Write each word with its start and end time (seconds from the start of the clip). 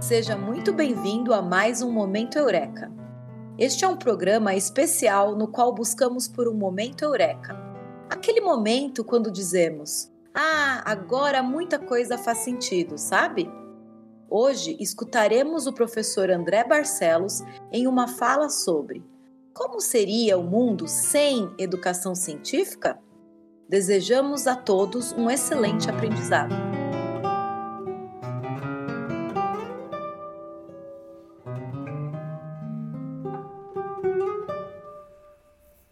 Seja 0.00 0.36
muito 0.36 0.72
bem-vindo 0.72 1.34
a 1.34 1.42
mais 1.42 1.82
um 1.82 1.90
Momento 1.90 2.38
Eureka. 2.38 2.88
Este 3.58 3.84
é 3.84 3.88
um 3.88 3.96
programa 3.96 4.54
especial 4.54 5.34
no 5.34 5.48
qual 5.48 5.74
buscamos 5.74 6.28
por 6.28 6.46
um 6.46 6.54
momento 6.54 7.02
eureka. 7.02 7.56
Aquele 8.08 8.40
momento 8.40 9.02
quando 9.04 9.28
dizemos: 9.28 10.08
Ah, 10.32 10.82
agora 10.84 11.42
muita 11.42 11.80
coisa 11.80 12.16
faz 12.16 12.38
sentido, 12.38 12.96
sabe? 12.96 13.50
Hoje 14.30 14.76
escutaremos 14.78 15.66
o 15.66 15.72
professor 15.72 16.30
André 16.30 16.62
Barcelos 16.62 17.42
em 17.72 17.88
uma 17.88 18.06
fala 18.06 18.48
sobre 18.48 19.04
como 19.52 19.80
seria 19.80 20.38
o 20.38 20.44
mundo 20.44 20.86
sem 20.86 21.52
educação 21.58 22.14
científica? 22.14 22.96
Desejamos 23.68 24.46
a 24.46 24.54
todos 24.54 25.10
um 25.12 25.28
excelente 25.28 25.90
aprendizado. 25.90 26.67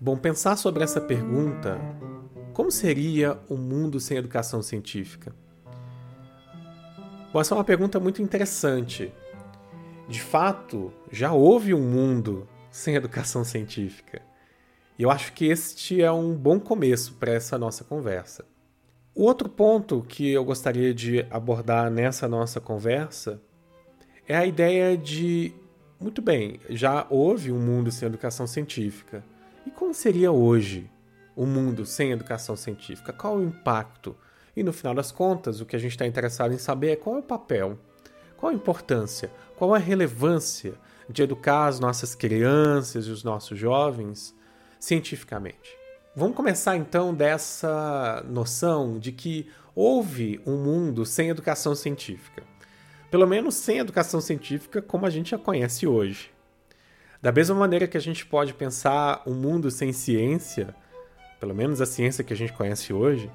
Bom, 0.07 0.17
pensar 0.17 0.55
sobre 0.55 0.85
essa 0.85 1.01
pergunta, 1.01 1.81
como 2.53 2.71
seria 2.71 3.41
o 3.49 3.57
mundo 3.57 3.99
sem 3.99 4.17
educação 4.17 4.63
científica? 4.63 5.35
Bom, 7.33 7.41
essa 7.41 7.53
é 7.53 7.59
uma 7.59 7.65
pergunta 7.65 7.99
muito 7.99 8.23
interessante. 8.23 9.13
De 10.09 10.23
fato, 10.23 10.93
já 11.11 11.33
houve 11.33 11.75
um 11.75 11.81
mundo 11.81 12.49
sem 12.71 12.95
educação 12.95 13.43
científica. 13.43 14.23
E 14.97 15.03
eu 15.03 15.11
acho 15.11 15.33
que 15.33 15.47
este 15.47 16.01
é 16.01 16.13
um 16.13 16.37
bom 16.37 16.61
começo 16.61 17.15
para 17.15 17.33
essa 17.33 17.59
nossa 17.59 17.83
conversa. 17.83 18.45
O 19.13 19.25
outro 19.25 19.49
ponto 19.49 20.07
que 20.09 20.31
eu 20.31 20.45
gostaria 20.45 20.95
de 20.95 21.27
abordar 21.33 21.91
nessa 21.91 22.29
nossa 22.29 22.61
conversa 22.61 23.43
é 24.29 24.37
a 24.37 24.47
ideia 24.47 24.97
de, 24.97 25.53
muito 25.99 26.23
bem, 26.23 26.61
já 26.71 27.09
houve 27.11 27.51
um 27.51 27.59
mundo 27.59 27.91
sem 27.91 28.07
educação 28.07 28.47
científica. 28.47 29.25
E 29.67 29.71
como 29.71 29.93
seria 29.93 30.31
hoje 30.31 30.89
o 31.35 31.45
mundo 31.45 31.85
sem 31.85 32.13
educação 32.13 32.55
científica? 32.55 33.13
Qual 33.13 33.39
o 33.39 33.43
impacto? 33.43 34.17
E 34.57 34.63
no 34.63 34.73
final 34.73 34.95
das 34.95 35.11
contas, 35.11 35.61
o 35.61 35.67
que 35.67 35.75
a 35.75 35.79
gente 35.79 35.91
está 35.91 36.07
interessado 36.07 36.55
em 36.55 36.59
saber 36.59 36.91
é 36.91 36.97
qual 36.97 37.17
é 37.17 37.19
o 37.19 37.23
papel, 37.23 37.77
qual 38.37 38.53
a 38.53 38.55
importância, 38.55 39.29
qual 39.57 39.75
a 39.75 39.79
relevância 39.79 40.75
de 41.11 41.23
educar 41.23 41.67
as 41.67 41.81
nossas 41.81 42.15
crianças 42.15 43.07
e 43.07 43.11
os 43.11 43.25
nossos 43.25 43.59
jovens 43.59 44.33
cientificamente. 44.79 45.77
Vamos 46.15 46.37
começar 46.37 46.77
então 46.77 47.13
dessa 47.13 48.25
noção 48.29 49.01
de 49.01 49.11
que 49.11 49.51
houve 49.75 50.41
um 50.47 50.57
mundo 50.57 51.05
sem 51.05 51.29
educação 51.29 51.75
científica. 51.75 52.45
Pelo 53.11 53.27
menos 53.27 53.57
sem 53.57 53.79
educação 53.79 54.21
científica 54.21 54.81
como 54.81 55.07
a 55.07 55.11
gente 55.11 55.35
a 55.35 55.39
conhece 55.39 55.89
hoje. 55.89 56.36
Da 57.21 57.33
mesma 57.33 57.55
maneira 57.55 57.87
que 57.87 57.97
a 57.97 58.01
gente 58.01 58.25
pode 58.27 58.55
pensar 58.55 59.23
um 59.27 59.35
mundo 59.35 59.71
sem 59.71 59.93
ciência, 59.93 60.75
pelo 61.41 61.55
menos 61.55 61.81
a 61.81 61.87
ciência 61.87 62.23
que 62.23 62.33
a 62.33 62.37
gente 62.37 62.53
conhece 62.53 62.93
hoje, 62.93 63.31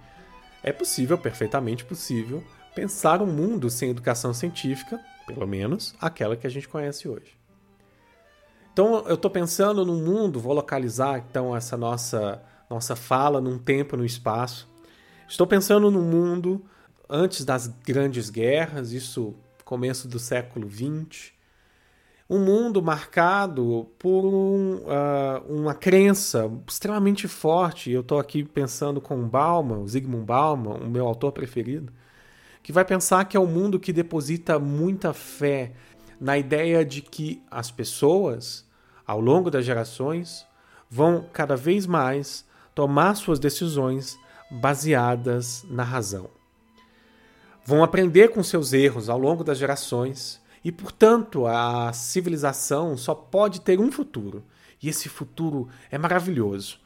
é 0.63 0.71
possível, 0.71 1.17
perfeitamente 1.17 1.83
possível, 1.83 2.43
pensar 2.75 3.21
um 3.21 3.27
mundo 3.27 3.69
sem 3.69 3.89
educação 3.89 4.33
científica, 4.33 4.99
pelo 5.25 5.47
menos 5.47 5.95
aquela 5.99 6.35
que 6.35 6.47
a 6.47 6.49
gente 6.49 6.67
conhece 6.67 7.07
hoje. 7.07 7.37
Então 8.71 9.05
eu 9.07 9.15
estou 9.15 9.29
pensando 9.29 9.85
num 9.85 10.01
mundo, 10.03 10.39
vou 10.39 10.53
localizar 10.53 11.19
então 11.19 11.55
essa 11.55 11.75
nossa 11.75 12.41
nossa 12.69 12.95
fala 12.95 13.41
num 13.41 13.59
tempo, 13.59 13.97
no 13.97 14.05
espaço. 14.05 14.69
Estou 15.27 15.45
pensando 15.45 15.91
num 15.91 16.03
mundo 16.03 16.63
antes 17.09 17.43
das 17.43 17.67
grandes 17.67 18.29
guerras, 18.29 18.93
isso 18.93 19.35
começo 19.65 20.07
do 20.07 20.17
século 20.17 20.69
XX, 20.69 21.33
um 22.31 22.39
mundo 22.39 22.81
marcado 22.81 23.89
por 23.99 24.23
um, 24.25 24.75
uh, 24.75 25.43
uma 25.49 25.73
crença 25.73 26.49
extremamente 26.65 27.27
forte. 27.27 27.91
Eu 27.91 27.99
estou 27.99 28.17
aqui 28.17 28.41
pensando 28.41 29.01
com 29.01 29.27
Bauman, 29.27 29.85
Zygmunt 29.85 30.23
Bauman, 30.23 30.75
o 30.75 30.89
meu 30.89 31.05
autor 31.05 31.33
preferido, 31.33 31.91
que 32.63 32.71
vai 32.71 32.85
pensar 32.85 33.25
que 33.25 33.35
é 33.35 33.39
um 33.39 33.45
mundo 33.45 33.77
que 33.77 33.91
deposita 33.91 34.57
muita 34.57 35.11
fé 35.11 35.73
na 36.21 36.37
ideia 36.37 36.85
de 36.85 37.01
que 37.01 37.43
as 37.51 37.69
pessoas, 37.69 38.65
ao 39.05 39.19
longo 39.19 39.51
das 39.51 39.65
gerações, 39.65 40.47
vão 40.89 41.25
cada 41.33 41.57
vez 41.57 41.85
mais 41.85 42.45
tomar 42.73 43.13
suas 43.15 43.39
decisões 43.39 44.17
baseadas 44.49 45.65
na 45.69 45.83
razão. 45.83 46.29
Vão 47.65 47.83
aprender 47.83 48.29
com 48.29 48.41
seus 48.41 48.71
erros 48.71 49.09
ao 49.09 49.19
longo 49.19 49.43
das 49.43 49.57
gerações 49.57 50.40
e, 50.63 50.71
portanto, 50.71 51.47
a 51.47 51.91
civilização 51.91 52.95
só 52.95 53.15
pode 53.15 53.61
ter 53.61 53.79
um 53.79 53.91
futuro. 53.91 54.43
E 54.81 54.89
esse 54.89 55.09
futuro 55.09 55.67
é 55.89 55.97
maravilhoso. 55.97 56.79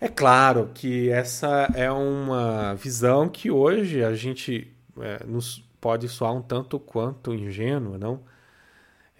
É 0.00 0.08
claro 0.08 0.70
que 0.72 1.10
essa 1.10 1.68
é 1.74 1.90
uma 1.90 2.74
visão 2.74 3.28
que 3.28 3.50
hoje 3.50 4.04
a 4.04 4.14
gente 4.14 4.72
é, 5.00 5.24
nos 5.24 5.64
pode 5.80 6.08
soar 6.08 6.32
um 6.34 6.42
tanto 6.42 6.78
quanto 6.78 7.34
ingênua, 7.34 7.98
não? 7.98 8.20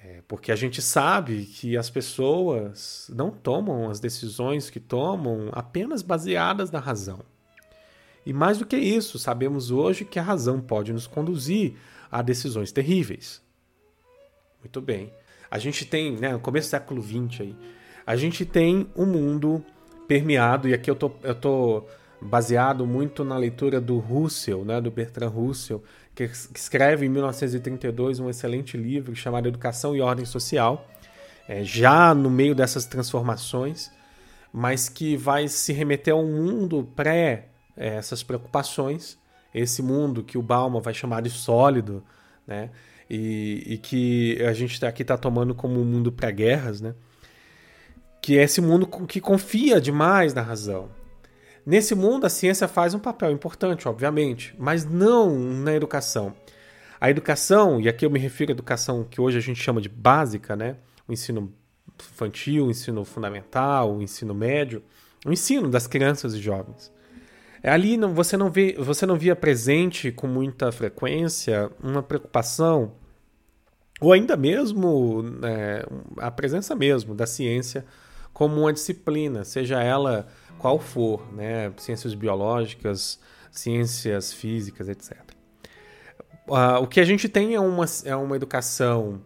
É, 0.02 0.22
porque 0.28 0.52
a 0.52 0.56
gente 0.56 0.80
sabe 0.80 1.44
que 1.44 1.76
as 1.76 1.90
pessoas 1.90 3.10
não 3.12 3.30
tomam 3.30 3.90
as 3.90 3.98
decisões 3.98 4.70
que 4.70 4.78
tomam 4.78 5.48
apenas 5.52 6.02
baseadas 6.02 6.70
na 6.70 6.78
razão. 6.78 7.20
E 8.24 8.32
mais 8.32 8.58
do 8.58 8.66
que 8.66 8.76
isso, 8.76 9.18
sabemos 9.18 9.70
hoje 9.70 10.04
que 10.04 10.18
a 10.18 10.22
razão 10.22 10.60
pode 10.60 10.92
nos 10.92 11.06
conduzir 11.06 11.74
a 12.10 12.22
decisões 12.22 12.70
terríveis. 12.70 13.42
Muito 14.60 14.80
bem. 14.80 15.12
A 15.50 15.58
gente 15.58 15.84
tem, 15.84 16.16
né, 16.16 16.32
no 16.32 16.40
começo 16.40 16.68
do 16.68 16.70
século 16.70 17.02
XX 17.02 17.40
aí, 17.40 17.56
a 18.06 18.16
gente 18.16 18.44
tem 18.44 18.88
um 18.96 19.06
mundo 19.06 19.64
permeado, 20.06 20.68
e 20.68 20.74
aqui 20.74 20.90
eu 20.90 20.96
tô, 20.96 21.12
eu 21.22 21.34
tô 21.34 21.84
baseado 22.20 22.86
muito 22.86 23.24
na 23.24 23.36
leitura 23.36 23.80
do 23.80 23.98
Russell, 23.98 24.64
né, 24.64 24.80
do 24.80 24.90
Bertrand 24.90 25.28
Russell, 25.28 25.82
que 26.14 26.24
escreve 26.24 27.06
em 27.06 27.08
1932 27.08 28.18
um 28.18 28.28
excelente 28.28 28.76
livro 28.76 29.14
chamado 29.14 29.46
Educação 29.46 29.94
e 29.94 30.00
Ordem 30.00 30.24
Social, 30.24 30.88
é, 31.48 31.62
já 31.62 32.14
no 32.14 32.28
meio 32.28 32.54
dessas 32.54 32.86
transformações, 32.86 33.90
mas 34.52 34.88
que 34.88 35.16
vai 35.16 35.46
se 35.48 35.72
remeter 35.72 36.14
a 36.14 36.16
um 36.16 36.26
mundo 36.26 36.90
pré 36.96 37.48
é, 37.76 37.96
essas 37.96 38.22
preocupações, 38.22 39.18
esse 39.54 39.82
mundo 39.82 40.22
que 40.24 40.36
o 40.36 40.42
Bauman 40.42 40.80
vai 40.80 40.92
chamar 40.92 41.22
de 41.22 41.30
sólido, 41.30 42.02
né? 42.46 42.70
E, 43.08 43.64
e 43.66 43.78
que 43.78 44.42
a 44.42 44.52
gente 44.52 44.78
tá 44.78 44.88
aqui 44.88 45.02
está 45.02 45.16
tomando 45.16 45.54
como 45.54 45.80
um 45.80 45.84
mundo 45.84 46.12
pré-guerras, 46.12 46.80
né? 46.80 46.94
que 48.20 48.38
é 48.38 48.42
esse 48.42 48.60
mundo 48.60 48.86
que 49.06 49.20
confia 49.20 49.80
demais 49.80 50.34
na 50.34 50.42
razão. 50.42 50.90
Nesse 51.64 51.94
mundo, 51.94 52.26
a 52.26 52.28
ciência 52.28 52.66
faz 52.66 52.94
um 52.94 52.98
papel 52.98 53.30
importante, 53.30 53.86
obviamente, 53.88 54.54
mas 54.58 54.84
não 54.84 55.38
na 55.38 55.74
educação. 55.74 56.34
A 57.00 57.10
educação, 57.10 57.80
e 57.80 57.88
aqui 57.88 58.04
eu 58.04 58.10
me 58.10 58.18
refiro 58.18 58.50
à 58.50 58.54
educação 58.54 59.04
que 59.04 59.20
hoje 59.20 59.38
a 59.38 59.40
gente 59.40 59.62
chama 59.62 59.80
de 59.80 59.88
básica, 59.88 60.56
né? 60.56 60.76
o 61.06 61.12
ensino 61.12 61.52
infantil, 61.98 62.66
o 62.66 62.70
ensino 62.70 63.04
fundamental, 63.04 63.96
o 63.96 64.02
ensino 64.02 64.34
médio, 64.34 64.82
o 65.24 65.32
ensino 65.32 65.68
das 65.68 65.86
crianças 65.86 66.34
e 66.34 66.38
jovens. 66.38 66.92
É, 67.62 67.70
ali 67.70 67.96
não, 67.96 68.14
você, 68.14 68.36
não 68.36 68.50
vê, 68.50 68.74
você 68.78 69.04
não 69.04 69.16
via 69.16 69.34
presente 69.34 70.12
com 70.12 70.26
muita 70.26 70.70
frequência 70.70 71.70
uma 71.82 72.02
preocupação, 72.02 72.92
ou 74.00 74.12
ainda 74.12 74.36
mesmo 74.36 75.24
é, 75.42 75.84
a 76.18 76.30
presença 76.30 76.74
mesmo 76.74 77.14
da 77.14 77.26
ciência 77.26 77.84
como 78.32 78.60
uma 78.60 78.72
disciplina, 78.72 79.44
seja 79.44 79.82
ela 79.82 80.28
qual 80.58 80.78
for, 80.78 81.26
né? 81.32 81.72
ciências 81.76 82.14
biológicas, 82.14 83.18
ciências 83.50 84.32
físicas, 84.32 84.88
etc. 84.88 85.16
Uh, 86.46 86.54
ah, 86.54 86.78
o 86.78 86.86
que 86.86 87.00
a 87.00 87.04
gente 87.04 87.28
tem 87.28 87.54
é 87.54 87.60
uma, 87.60 87.84
é 88.04 88.14
uma 88.14 88.36
educação 88.36 89.20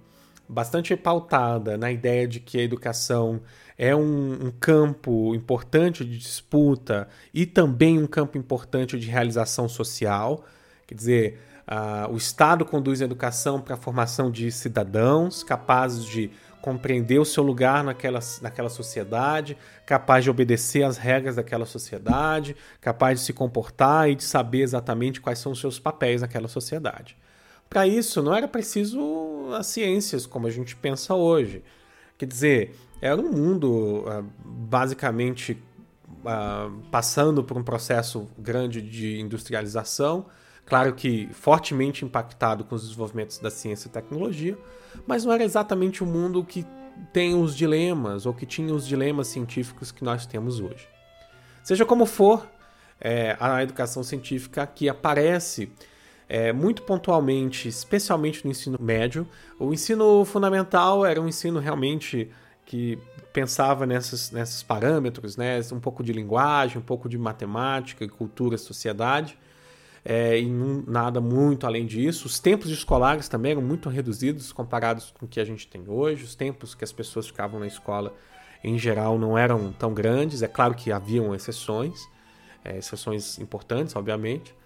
bastante 0.53 0.95
pautada 0.95 1.79
na 1.79 1.91
ideia 1.91 2.29
de 2.29 2.39
que 2.39 2.59
a 2.59 2.63
educação 2.63 3.41
é 3.79 3.97
um, 3.97 4.47
um, 4.47 4.51
campo 4.51 5.35
importante 5.35 6.05
de 6.05 6.19
disputa 6.19 7.09
e 7.33 7.47
também 7.47 7.99
um 7.99 8.07
campo 8.07 8.37
importante 8.37 8.99
de 8.99 9.09
realização 9.09 9.69
social. 9.69 10.45
Quer 10.87 10.95
dizer, 10.95 11.41
uh, 11.67 12.13
o 12.13 12.17
Estado 12.17 12.65
conduz 12.65 13.01
a 13.01 13.07
educação 13.07 13.61
para 13.61 13.75
a 13.75 13.79
formação 13.79 14.31
de 14.31 14.53
cidadãos 14.53 15.43
capazes 15.43 16.05
de 16.05 16.31
compreender 16.61 17.19
o 17.19 17.25
seu 17.25 17.43
lugar 17.43 17.83
naquela, 17.83 18.21
naquela 18.41 18.69
sociedade, 18.69 19.57
capaz 19.85 20.23
de 20.23 20.31
obedecer 20.31 20.85
às 20.85 20.97
regras 20.97 21.35
daquela 21.35 21.67
sociedade, 21.67 22.55
capaz 22.81 23.19
de 23.19 23.27
se 23.27 23.33
comportar 23.33 24.09
e 24.09 24.15
de 24.15 24.23
saber 24.23 24.61
exatamente 24.61 25.21
quais 25.21 25.41
são 25.41 25.53
os 25.53 25.61
seus 25.61 25.81
papéis 25.81 26.21
naquela 26.21 26.47
sociedade. 26.47 27.17
Para 27.73 27.87
isso, 27.87 28.23
não 28.23 28.35
era 28.35 28.47
preciso 28.47 29.49
as 29.57 29.67
ciências 29.67 30.27
como 30.27 30.47
a 30.47 30.51
gente 30.51 30.77
pensa 30.77 31.15
hoje. 31.15 31.63
Quer 32.19 32.27
dizer, 32.27 32.75
era 33.01 33.21
um 33.21 33.33
mundo 33.33 34.05
uh, 34.07 34.25
basicamente 34.45 35.57
uh, 36.21 36.71
passando 36.91 37.43
por 37.43 37.57
um 37.57 37.63
processo 37.63 38.29
grande 38.39 38.83
de 38.83 39.19
industrialização, 39.19 40.27
Claro 40.65 40.95
que 40.95 41.29
fortemente 41.33 42.05
impactado 42.05 42.65
com 42.65 42.75
os 42.75 42.83
desenvolvimentos 42.83 43.39
da 43.39 43.51
ciência 43.51 43.89
e 43.89 43.91
tecnologia, 43.91 44.57
mas 45.07 45.25
não 45.25 45.33
era 45.33 45.45
exatamente 45.45 46.03
o 46.03 46.07
mundo 46.07 46.45
que 46.45 46.65
tem 47.13 47.35
os 47.35 47.57
dilemas 47.57 48.27
ou 48.27 48.35
que 48.35 48.47
tinha 48.47 48.73
os 48.73 48.87
dilemas 48.87 49.27
científicos 49.27 49.91
que 49.91 50.05
nós 50.05 50.25
temos 50.25 50.61
hoje. 50.61 50.89
Seja 51.63 51.85
como 51.85 52.07
for, 52.07 52.49
é, 53.01 53.37
a 53.41 53.63
educação 53.63 54.03
científica 54.03 54.67
que 54.67 54.89
aparece 54.89 55.71
é, 56.33 56.51
muito 56.51 56.81
pontualmente, 56.85 57.69
especialmente 57.69 58.43
no 58.43 58.51
ensino 58.51 58.79
médio. 58.81 59.29
O 59.59 59.71
ensino 59.71 60.25
fundamental 60.25 61.05
era 61.05 61.21
um 61.21 61.29
ensino 61.29 61.61
realmente 61.61 62.31
que 62.65 62.99
pensava 63.35 63.85
nesses, 63.85 64.31
nesses 64.31 64.63
parâmetros, 64.63 65.37
né? 65.37 65.61
um 65.71 65.79
pouco 65.79 66.03
de 66.03 66.11
linguagem, 66.11 66.79
um 66.79 66.83
pouco 66.83 67.07
de 67.07 67.19
matemática, 67.19 68.09
cultura, 68.09 68.57
sociedade, 68.57 69.39
é, 70.03 70.41
e 70.41 70.47
nada 70.87 71.21
muito 71.21 71.67
além 71.67 71.85
disso. 71.85 72.27
Os 72.27 72.41
tempos 72.41 72.71
escolares 72.71 73.29
também 73.29 73.53
eram 73.53 73.61
muito 73.61 73.91
reduzidos 73.91 74.53
comparados 74.53 75.11
com 75.11 75.27
o 75.27 75.29
que 75.29 75.39
a 75.39 75.45
gente 75.45 75.69
tem 75.69 75.85
hoje. 75.87 76.25
Os 76.25 76.35
tempos 76.35 76.75
que 76.75 76.83
as 76.83 76.93
pessoas 76.93 77.27
ficavam 77.27 77.61
na 77.61 77.67
escola, 77.67 78.11
em 78.65 78.79
geral, 78.79 79.19
não 79.19 79.37
eram 79.37 79.71
tão 79.71 79.93
grandes. 79.93 80.41
É 80.41 80.49
claro 80.49 80.75
que 80.75 80.91
haviam 80.91 81.35
exceções, 81.35 82.09
é, 82.65 82.79
exceções 82.79 83.39
importantes, 83.39 83.95
obviamente. 83.95 84.62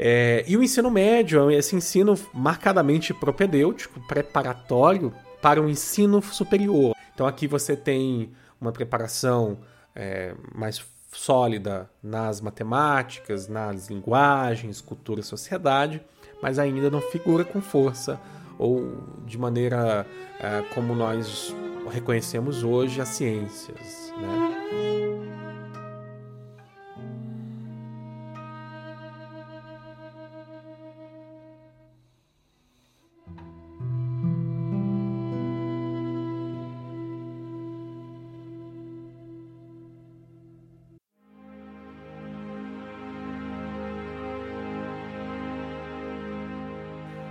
É, 0.00 0.44
e 0.46 0.56
o 0.56 0.62
ensino 0.62 0.88
médio 0.88 1.50
é 1.50 1.54
esse 1.56 1.74
ensino 1.74 2.14
marcadamente 2.32 3.12
propedêutico, 3.12 3.98
preparatório 4.06 5.12
para 5.42 5.60
o 5.60 5.68
ensino 5.68 6.22
superior. 6.22 6.94
Então 7.12 7.26
aqui 7.26 7.48
você 7.48 7.76
tem 7.76 8.30
uma 8.60 8.70
preparação 8.70 9.58
é, 9.96 10.34
mais 10.54 10.84
sólida 11.10 11.90
nas 12.00 12.40
matemáticas, 12.40 13.48
nas 13.48 13.88
linguagens, 13.88 14.80
cultura 14.80 15.20
e 15.20 15.24
sociedade, 15.24 16.00
mas 16.40 16.60
ainda 16.60 16.88
não 16.88 17.00
figura 17.00 17.44
com 17.44 17.60
força 17.60 18.20
ou 18.56 19.02
de 19.26 19.36
maneira 19.36 20.06
é, 20.38 20.62
como 20.74 20.94
nós 20.94 21.52
reconhecemos 21.90 22.62
hoje 22.62 23.00
as 23.00 23.08
ciências. 23.08 24.12
Né? 24.16 24.97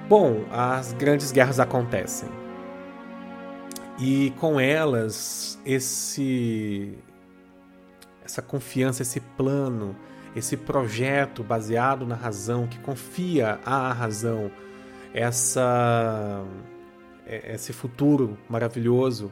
Bom, 0.10 0.46
as 0.50 0.94
grandes 0.94 1.34
guerras 1.34 1.60
acontecem. 1.60 2.30
E 4.00 4.32
com 4.40 4.58
elas, 4.58 5.60
esse 5.66 6.98
essa 8.24 8.42
confiança, 8.42 9.02
esse 9.02 9.20
plano, 9.20 9.96
esse 10.34 10.56
projeto 10.56 11.44
baseado 11.44 12.06
na 12.06 12.16
razão, 12.16 12.68
que 12.68 12.80
confia 12.80 13.60
à 13.66 13.92
razão, 13.92 14.50
essa 15.14 16.42
é, 17.26 17.56
esse 17.56 17.74
futuro 17.74 18.38
maravilhoso, 18.48 19.30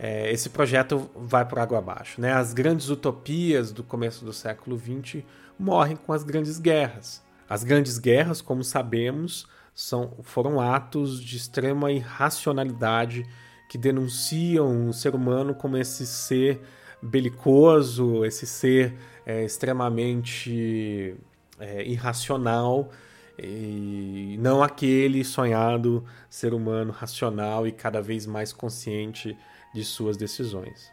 é, 0.00 0.32
esse 0.32 0.50
projeto 0.50 1.08
vai 1.14 1.44
por 1.46 1.60
água 1.60 1.78
abaixo. 1.78 2.20
Né? 2.20 2.32
As 2.32 2.52
grandes 2.52 2.88
utopias 2.88 3.70
do 3.70 3.84
começo 3.84 4.24
do 4.24 4.32
século 4.32 4.76
XX 4.76 5.22
morrem 5.56 5.94
com 5.94 6.12
as 6.12 6.24
grandes 6.24 6.58
guerras. 6.58 7.22
As 7.48 7.62
grandes 7.62 7.98
guerras, 7.98 8.40
como 8.40 8.64
sabemos, 8.64 9.46
são, 9.74 10.16
foram 10.22 10.60
atos 10.60 11.20
de 11.22 11.36
extrema 11.36 11.90
irracionalidade 11.90 13.24
que 13.68 13.78
denunciam 13.78 14.88
o 14.88 14.92
ser 14.92 15.14
humano 15.14 15.54
como 15.54 15.76
esse 15.76 16.06
ser 16.06 16.60
belicoso, 17.02 18.24
esse 18.24 18.46
ser 18.46 18.94
é, 19.24 19.44
extremamente 19.44 21.16
é, 21.58 21.84
irracional 21.84 22.90
e 23.38 24.36
não 24.38 24.62
aquele 24.62 25.24
sonhado 25.24 26.04
ser 26.28 26.52
humano 26.52 26.92
racional 26.92 27.66
e 27.66 27.72
cada 27.72 28.02
vez 28.02 28.26
mais 28.26 28.52
consciente 28.52 29.36
de 29.72 29.84
suas 29.84 30.16
decisões. 30.16 30.90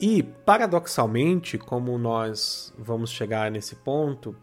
E, 0.00 0.22
paradoxalmente, 0.22 1.58
como 1.58 1.98
nós 1.98 2.72
vamos 2.78 3.10
chegar 3.10 3.50
nesse 3.50 3.74
ponto, 3.76 4.36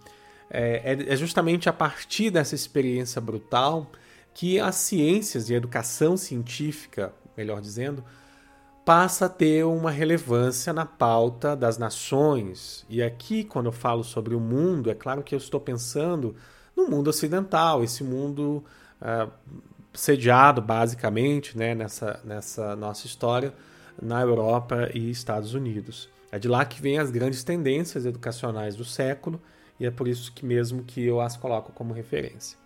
é, 0.49 0.93
é, 0.93 1.13
é 1.13 1.15
justamente 1.15 1.67
a 1.67 1.73
partir 1.73 2.29
dessa 2.29 2.55
experiência 2.55 3.19
brutal 3.19 3.89
que 4.33 4.59
as 4.59 4.75
ciências 4.75 5.49
e 5.49 5.53
a 5.53 5.57
educação 5.57 6.17
científica, 6.17 7.13
melhor 7.37 7.61
dizendo, 7.61 8.03
passa 8.83 9.25
a 9.25 9.29
ter 9.29 9.65
uma 9.65 9.89
relevância 9.89 10.71
na 10.71 10.85
pauta 10.85 11.55
das 11.55 11.77
nações. 11.77 12.85
E 12.89 13.01
aqui, 13.01 13.43
quando 13.43 13.67
eu 13.67 13.71
falo 13.71 14.03
sobre 14.03 14.35
o 14.35 14.39
mundo, 14.39 14.91
é 14.91 14.93
claro 14.93 15.23
que 15.23 15.33
eu 15.33 15.39
estou 15.39 15.59
pensando 15.59 16.35
no 16.75 16.87
mundo 16.87 17.07
ocidental, 17.07 17.83
esse 17.83 18.03
mundo 18.03 18.63
uh, 19.01 19.31
sediado 19.93 20.61
basicamente 20.61 21.57
né, 21.57 21.73
nessa, 21.73 22.19
nessa 22.23 22.75
nossa 22.75 23.07
história 23.07 23.53
na 23.99 24.21
Europa 24.21 24.89
e 24.93 25.09
Estados 25.09 25.53
Unidos. 25.53 26.09
É 26.31 26.37
de 26.37 26.47
lá 26.49 26.65
que 26.65 26.81
vêm 26.81 26.99
as 26.99 27.09
grandes 27.09 27.43
tendências 27.43 28.05
educacionais 28.05 28.75
do 28.75 28.83
século 28.83 29.41
e 29.79 29.85
é 29.85 29.91
por 29.91 30.07
isso 30.07 30.31
que 30.33 30.45
mesmo 30.45 30.83
que 30.83 31.03
eu 31.05 31.19
as 31.19 31.35
coloco 31.35 31.71
como 31.71 31.93
referência. 31.93 32.57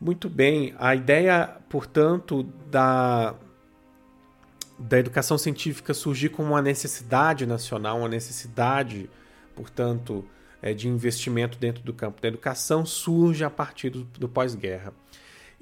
Muito 0.00 0.28
bem, 0.28 0.74
a 0.78 0.94
ideia, 0.94 1.56
portanto, 1.68 2.42
da, 2.70 3.34
da 4.78 4.98
educação 4.98 5.38
científica 5.38 5.94
surgir 5.94 6.30
como 6.30 6.50
uma 6.50 6.62
necessidade 6.62 7.46
nacional, 7.46 7.98
uma 7.98 8.08
necessidade, 8.08 9.08
portanto, 9.54 10.24
é, 10.60 10.74
de 10.74 10.88
investimento 10.88 11.58
dentro 11.58 11.82
do 11.84 11.92
campo 11.92 12.20
da 12.20 12.28
educação, 12.28 12.84
surge 12.84 13.44
a 13.44 13.50
partir 13.50 13.90
do, 13.90 14.04
do 14.04 14.28
pós-guerra. 14.28 14.92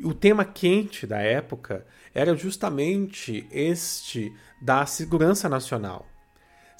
O 0.03 0.15
tema 0.15 0.45
quente 0.45 1.07
da 1.07 1.19
época 1.19 1.87
era 2.15 2.35
justamente 2.35 3.47
este 3.51 4.33
da 4.61 4.87
segurança 4.87 5.49
nacional. 5.49 6.07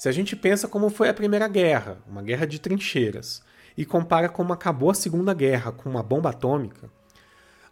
Se 0.03 0.09
a 0.09 0.11
gente 0.11 0.35
pensa 0.35 0.67
como 0.67 0.89
foi 0.89 1.07
a 1.07 1.13
Primeira 1.13 1.47
Guerra, 1.47 1.97
uma 2.05 2.21
guerra 2.21 2.45
de 2.45 2.59
trincheiras, 2.59 3.41
e 3.77 3.85
compara 3.85 4.27
como 4.27 4.51
acabou 4.51 4.89
a 4.89 4.93
Segunda 4.93 5.33
Guerra 5.33 5.71
com 5.71 5.89
uma 5.89 6.03
bomba 6.03 6.31
atômica, 6.31 6.91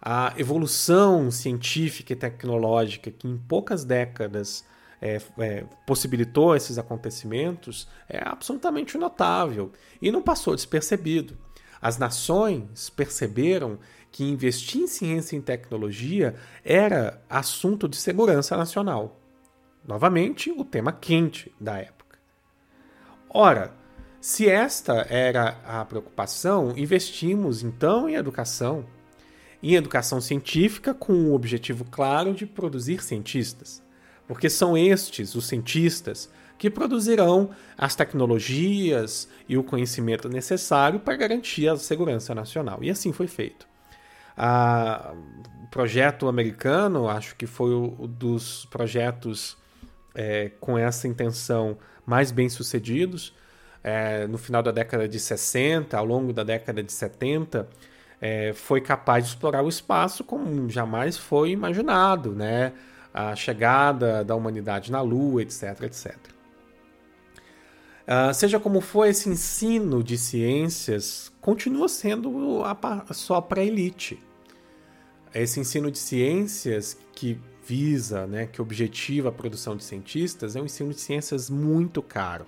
a 0.01 0.33
evolução 0.37 1.29
científica 1.29 2.13
e 2.13 2.15
tecnológica 2.15 3.11
que 3.11 3.27
em 3.27 3.37
poucas 3.37 3.83
décadas 3.83 4.65
é, 5.01 5.21
é, 5.39 5.65
possibilitou 5.85 6.55
esses 6.55 6.77
acontecimentos 6.77 7.85
é 8.07 8.21
absolutamente 8.23 8.97
notável 8.97 9.69
e 10.01 10.09
não 10.09 10.21
passou 10.21 10.55
despercebido. 10.55 11.37
As 11.81 11.97
nações 11.97 12.89
perceberam 12.89 13.77
que 14.09 14.23
investir 14.23 14.83
em 14.83 14.87
ciência 14.87 15.35
e 15.35 15.41
tecnologia 15.41 16.35
era 16.63 17.21
assunto 17.29 17.89
de 17.89 17.97
segurança 17.97 18.55
nacional. 18.55 19.19
Novamente, 19.85 20.49
o 20.49 20.63
tema 20.63 20.93
quente 20.93 21.53
da 21.59 21.77
época. 21.77 22.00
Ora, 23.33 23.73
se 24.19 24.49
esta 24.49 25.07
era 25.09 25.57
a 25.65 25.85
preocupação, 25.85 26.73
investimos 26.77 27.63
então 27.63 28.09
em 28.09 28.15
educação. 28.15 28.85
Em 29.63 29.75
educação 29.75 30.19
científica 30.19 30.93
com 30.93 31.13
o 31.13 31.33
objetivo 31.33 31.85
claro 31.85 32.33
de 32.33 32.45
produzir 32.45 33.01
cientistas. 33.01 33.81
Porque 34.27 34.49
são 34.49 34.77
estes, 34.77 35.33
os 35.33 35.45
cientistas, 35.45 36.29
que 36.57 36.69
produzirão 36.69 37.51
as 37.77 37.95
tecnologias 37.95 39.29
e 39.47 39.57
o 39.57 39.63
conhecimento 39.63 40.27
necessário 40.27 40.99
para 40.99 41.15
garantir 41.15 41.69
a 41.69 41.77
segurança 41.77 42.35
nacional. 42.35 42.79
E 42.83 42.89
assim 42.89 43.13
foi 43.13 43.27
feito. 43.27 43.65
o 44.37 45.67
projeto 45.67 46.27
americano, 46.27 47.07
acho 47.07 47.35
que 47.37 47.47
foi 47.47 47.73
o 47.73 48.07
dos 48.07 48.65
projetos 48.65 49.57
é, 50.13 50.51
com 50.59 50.77
essa 50.77 51.07
intenção 51.07 51.77
mais 52.05 52.31
bem 52.31 52.49
sucedidos. 52.49 53.35
É, 53.83 54.27
no 54.27 54.37
final 54.37 54.61
da 54.61 54.71
década 54.71 55.07
de 55.07 55.19
60, 55.19 55.97
ao 55.97 56.05
longo 56.05 56.31
da 56.31 56.43
década 56.43 56.83
de 56.83 56.91
70, 56.91 57.67
é, 58.21 58.53
foi 58.53 58.79
capaz 58.81 59.25
de 59.25 59.31
explorar 59.31 59.63
o 59.63 59.69
espaço 59.69 60.23
como 60.23 60.69
jamais 60.69 61.17
foi 61.17 61.51
imaginado, 61.51 62.33
né? 62.33 62.73
A 63.13 63.35
chegada 63.35 64.23
da 64.23 64.35
humanidade 64.35 64.91
na 64.91 65.01
Lua, 65.01 65.41
etc, 65.41 65.81
etc. 65.83 66.15
Uh, 68.01 68.33
seja 68.33 68.59
como 68.59 68.81
for, 68.81 69.05
esse 69.05 69.29
ensino 69.29 70.03
de 70.03 70.17
ciências 70.17 71.31
continua 71.39 71.87
sendo 71.87 72.61
a, 72.63 73.13
só 73.13 73.39
para 73.39 73.61
a 73.61 73.63
elite. 73.63 74.21
Esse 75.33 75.59
ensino 75.59 75.89
de 75.89 75.97
ciências 75.97 76.97
que 77.13 77.39
visa, 77.71 78.27
né, 78.27 78.47
que 78.47 78.61
objetiva 78.61 79.29
a 79.29 79.31
produção 79.31 79.77
de 79.77 79.85
cientistas, 79.85 80.57
é 80.57 80.61
um 80.61 80.65
ensino 80.65 80.89
de 80.89 80.99
ciências 80.99 81.49
muito 81.49 82.01
caro. 82.01 82.45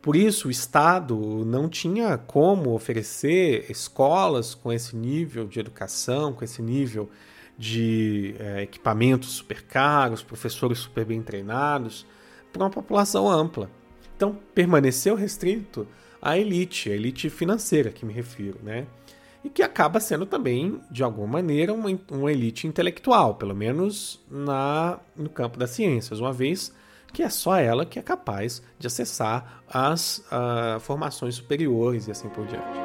Por 0.00 0.16
isso, 0.16 0.48
o 0.48 0.50
Estado 0.50 1.14
não 1.44 1.68
tinha 1.68 2.16
como 2.16 2.72
oferecer 2.72 3.70
escolas 3.70 4.54
com 4.54 4.72
esse 4.72 4.96
nível 4.96 5.46
de 5.46 5.60
educação, 5.60 6.32
com 6.32 6.42
esse 6.42 6.62
nível 6.62 7.10
de 7.58 8.34
é, 8.38 8.62
equipamentos 8.62 9.32
super 9.32 9.62
caros, 9.64 10.22
professores 10.22 10.78
super 10.78 11.04
bem 11.04 11.22
treinados, 11.22 12.06
para 12.50 12.62
uma 12.62 12.70
população 12.70 13.28
ampla. 13.28 13.70
Então, 14.16 14.38
permaneceu 14.54 15.14
restrito 15.14 15.86
à 16.22 16.38
elite, 16.38 16.90
a 16.90 16.94
elite 16.94 17.28
financeira 17.28 17.90
que 17.90 18.06
me 18.06 18.14
refiro, 18.14 18.58
né? 18.62 18.86
E 19.44 19.50
que 19.50 19.62
acaba 19.62 19.98
sendo 19.98 20.24
também, 20.24 20.80
de 20.90 21.02
alguma 21.02 21.26
maneira, 21.26 21.72
uma, 21.72 21.88
uma 22.10 22.30
elite 22.30 22.66
intelectual, 22.66 23.34
pelo 23.34 23.54
menos 23.54 24.20
na, 24.30 25.00
no 25.16 25.28
campo 25.28 25.58
das 25.58 25.70
ciências, 25.70 26.20
uma 26.20 26.32
vez 26.32 26.72
que 27.12 27.22
é 27.22 27.28
só 27.28 27.56
ela 27.56 27.84
que 27.84 27.98
é 27.98 28.02
capaz 28.02 28.62
de 28.78 28.86
acessar 28.86 29.62
as 29.68 30.18
uh, 30.18 30.80
formações 30.80 31.34
superiores 31.34 32.08
e 32.08 32.10
assim 32.10 32.28
por 32.28 32.46
diante. 32.46 32.81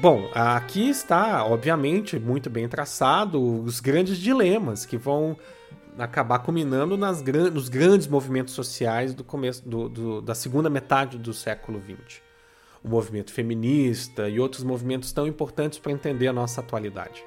Bom, 0.00 0.30
aqui 0.34 0.88
está, 0.88 1.44
obviamente, 1.44 2.18
muito 2.18 2.50
bem 2.50 2.68
traçado 2.68 3.40
os 3.62 3.78
grandes 3.78 4.18
dilemas 4.18 4.84
que 4.84 4.96
vão 4.96 5.36
acabar 5.98 6.38
culminando 6.40 6.96
nas, 6.96 7.22
nos 7.22 7.68
grandes 7.68 8.06
movimentos 8.06 8.54
sociais 8.54 9.14
do 9.14 9.22
começo 9.22 9.68
do, 9.68 9.88
do, 9.88 10.22
da 10.22 10.34
segunda 10.34 10.70
metade 10.70 11.18
do 11.18 11.32
século 11.32 11.80
XX 11.80 12.22
o 12.82 12.88
movimento 12.88 13.32
feminista 13.32 14.28
e 14.28 14.40
outros 14.40 14.64
movimentos 14.64 15.12
tão 15.12 15.26
importantes 15.26 15.78
para 15.78 15.92
entender 15.92 16.26
a 16.28 16.32
nossa 16.32 16.60
atualidade. 16.60 17.24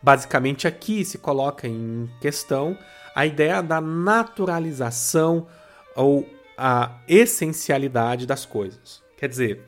Basicamente, 0.00 0.68
aqui 0.68 1.04
se 1.04 1.18
coloca 1.18 1.66
em 1.66 2.08
questão 2.20 2.78
a 3.14 3.26
ideia 3.26 3.60
da 3.60 3.80
naturalização 3.80 5.48
ou 5.96 6.28
a 6.56 7.00
essencialidade 7.08 8.26
das 8.26 8.46
coisas. 8.46 9.02
Quer 9.16 9.28
dizer, 9.28 9.62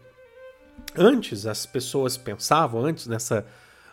antes 0.97 1.47
as 1.47 1.67
pessoas 1.67 2.17
pensavam, 2.17 2.85
antes 2.85 3.07
nessa 3.07 3.47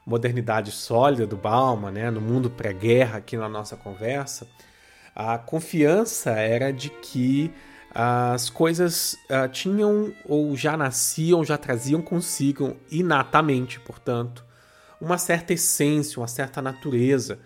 modernidade 0.05 0.71
sólida 0.71 1.27
do 1.27 1.35
Bauman, 1.35 1.91
né, 1.91 2.09
no 2.09 2.21
mundo 2.21 2.49
pré-guerra 2.49 3.17
aqui 3.17 3.35
na 3.35 3.49
nossa 3.49 3.75
conversa, 3.75 4.47
a 5.13 5.37
confiança 5.37 6.31
era 6.31 6.71
de 6.71 6.89
que 6.89 7.51
as 7.93 8.49
coisas 8.49 9.17
uh, 9.29 9.49
tinham 9.49 10.13
ou 10.25 10.55
já 10.55 10.77
nasciam, 10.77 11.43
já 11.43 11.57
traziam 11.57 12.01
consigo 12.01 12.77
inatamente, 12.91 13.79
portanto, 13.79 14.45
uma 15.01 15.17
certa 15.17 15.53
essência, 15.53 16.19
uma 16.19 16.27
certa 16.27 16.61
natureza. 16.61 17.39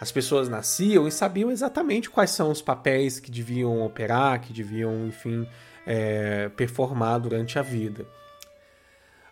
As 0.00 0.12
pessoas 0.12 0.48
nasciam 0.48 1.08
e 1.08 1.10
sabiam 1.10 1.50
exatamente 1.50 2.10
quais 2.10 2.30
são 2.30 2.50
os 2.50 2.60
papéis 2.60 3.18
que 3.18 3.30
deviam 3.30 3.82
operar, 3.84 4.40
que 4.40 4.52
deviam, 4.52 5.06
enfim, 5.06 5.48
é, 5.86 6.50
performar 6.50 7.18
durante 7.20 7.58
a 7.58 7.62
vida. 7.62 8.06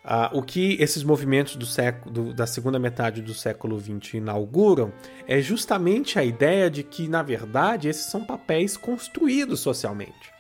Uh, 0.04 0.36
o 0.36 0.42
que 0.42 0.76
esses 0.80 1.04
movimentos 1.04 1.54
do 1.54 1.64
século, 1.64 2.12
do, 2.12 2.34
da 2.34 2.44
segunda 2.44 2.76
metade 2.76 3.22
do 3.22 3.32
século 3.32 3.78
XX 3.78 4.14
inauguram 4.14 4.92
é 5.28 5.40
justamente 5.40 6.18
a 6.18 6.24
ideia 6.24 6.68
de 6.68 6.82
que, 6.82 7.06
na 7.06 7.22
verdade, 7.22 7.88
esses 7.88 8.06
são 8.06 8.24
papéis 8.24 8.76
construídos 8.76 9.60
socialmente. 9.60 10.32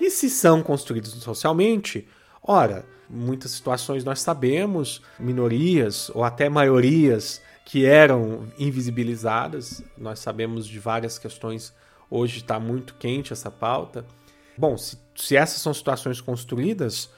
E 0.00 0.10
se 0.10 0.30
são 0.30 0.62
construídos 0.62 1.10
socialmente, 1.10 2.06
ora, 2.40 2.86
muitas 3.10 3.50
situações 3.50 4.04
nós 4.04 4.20
sabemos, 4.20 5.02
minorias 5.18 6.08
ou 6.14 6.22
até 6.22 6.48
maiorias 6.48 7.42
que 7.64 7.84
eram 7.84 8.46
invisibilizadas, 8.58 9.82
nós 9.96 10.20
sabemos 10.20 10.66
de 10.68 10.78
várias 10.78 11.18
questões, 11.18 11.74
hoje 12.08 12.38
está 12.38 12.60
muito 12.60 12.94
quente 12.94 13.32
essa 13.32 13.50
pauta. 13.50 14.06
Bom, 14.56 14.78
se, 14.78 14.96
se 15.16 15.36
essas 15.36 15.60
são 15.60 15.74
situações 15.74 16.20
construídas, 16.20 17.10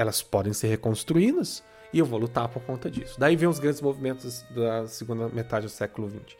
elas 0.00 0.22
podem 0.22 0.52
ser 0.52 0.68
reconstruídas 0.68 1.62
e 1.92 1.98
eu 1.98 2.06
vou 2.06 2.18
lutar 2.18 2.48
por 2.48 2.62
conta 2.62 2.90
disso. 2.90 3.18
Daí 3.18 3.36
vem 3.36 3.48
os 3.48 3.58
grandes 3.58 3.80
movimentos 3.80 4.44
da 4.50 4.86
segunda 4.86 5.28
metade 5.28 5.66
do 5.66 5.70
século 5.70 6.08
XX. 6.08 6.36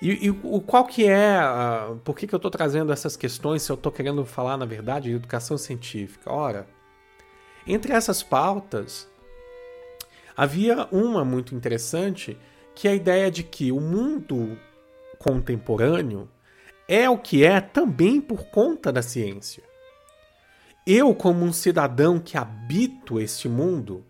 E, 0.00 0.26
e 0.26 0.30
o, 0.30 0.60
qual 0.60 0.86
que 0.86 1.06
é. 1.06 1.38
Uh, 1.40 1.96
por 1.96 2.16
que, 2.16 2.26
que 2.26 2.34
eu 2.34 2.38
estou 2.38 2.50
trazendo 2.50 2.92
essas 2.92 3.16
questões 3.16 3.62
se 3.62 3.70
eu 3.70 3.74
estou 3.74 3.92
querendo 3.92 4.24
falar, 4.24 4.56
na 4.56 4.64
verdade, 4.64 5.10
de 5.10 5.16
educação 5.16 5.58
científica? 5.58 6.32
Ora, 6.32 6.66
entre 7.66 7.92
essas 7.92 8.22
pautas, 8.22 9.08
havia 10.34 10.88
uma 10.90 11.24
muito 11.24 11.54
interessante, 11.54 12.38
que 12.74 12.88
é 12.88 12.92
a 12.92 12.94
ideia 12.94 13.30
de 13.30 13.42
que 13.42 13.70
o 13.70 13.80
mundo 13.80 14.58
contemporâneo 15.18 16.28
é 16.88 17.08
o 17.10 17.18
que 17.18 17.44
é 17.44 17.60
também 17.60 18.20
por 18.20 18.44
conta 18.46 18.90
da 18.90 19.02
ciência. 19.02 19.62
Eu, 20.92 21.14
como 21.14 21.44
um 21.44 21.52
cidadão 21.52 22.18
que 22.18 22.36
habito 22.36 23.20
este 23.20 23.48
mundo, 23.48 24.04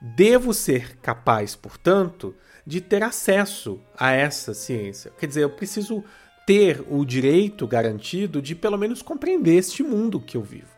devo 0.00 0.54
ser 0.54 0.96
capaz, 0.98 1.56
portanto, 1.56 2.32
de 2.64 2.80
ter 2.80 3.02
acesso 3.02 3.80
a 3.98 4.12
essa 4.12 4.54
ciência. 4.54 5.10
Quer 5.18 5.26
dizer, 5.26 5.42
eu 5.42 5.50
preciso 5.50 6.04
ter 6.46 6.84
o 6.88 7.04
direito 7.04 7.66
garantido 7.66 8.40
de 8.40 8.54
pelo 8.54 8.78
menos 8.78 9.02
compreender 9.02 9.56
este 9.56 9.82
mundo 9.82 10.20
que 10.20 10.36
eu 10.36 10.42
vivo. 10.42 10.70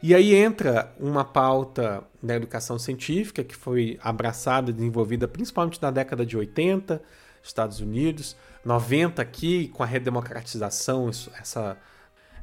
E 0.00 0.14
aí 0.14 0.32
entra 0.32 0.94
uma 1.00 1.24
pauta 1.24 2.04
da 2.22 2.36
educação 2.36 2.78
científica 2.78 3.42
que 3.42 3.56
foi 3.56 3.98
abraçada 4.00 4.70
e 4.70 4.74
desenvolvida 4.74 5.26
principalmente 5.26 5.82
na 5.82 5.90
década 5.90 6.24
de 6.24 6.36
80, 6.36 7.02
Estados 7.42 7.80
Unidos, 7.80 8.36
90 8.64 9.20
aqui 9.20 9.66
com 9.74 9.82
a 9.82 9.86
redemocratização, 9.86 11.08
essa 11.08 11.76